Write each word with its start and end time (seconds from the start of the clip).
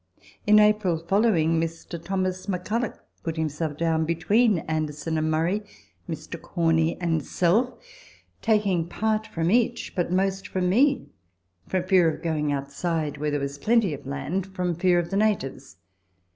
In 0.47 0.57
April 0.57 0.97
following, 0.97 1.61
Mr. 1.61 2.03
Thomas 2.03 2.47
McCulloch 2.47 2.97
put 3.23 3.37
himself 3.37 3.77
down 3.77 4.03
between 4.03 4.65
Addison 4.67 5.15
and 5.15 5.29
Murray, 5.29 5.61
Mr. 6.09 6.41
Corney, 6.41 6.99
and 6.99 7.23
self, 7.23 7.75
taking 8.41 8.89
part 8.89 9.27
from 9.27 9.51
each, 9.51 9.93
but 9.95 10.11
most 10.11 10.47
from 10.47 10.69
me, 10.69 11.05
from 11.67 11.83
fear 11.83 12.11
of 12.11 12.23
going 12.23 12.51
outside, 12.51 13.19
where 13.19 13.29
there 13.29 13.39
was 13.39 13.59
plenty 13.59 13.93
of 13.93 14.07
land, 14.07 14.47
from 14.47 14.73
fear 14.73 14.97
of 14.97 15.11
the 15.11 15.17
natives. 15.17 15.77